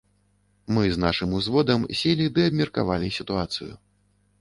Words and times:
Мы 0.77 0.83
з 0.93 0.97
нашым 1.03 1.35
узводам 1.41 1.87
селі 2.01 2.25
ды 2.39 2.49
абмеркавалі 2.49 3.15
сітуацыю. 3.23 3.73